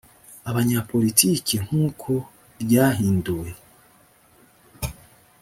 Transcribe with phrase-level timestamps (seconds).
[0.49, 2.11] abanyapolitiki nk uko
[2.63, 3.49] ryahinduwe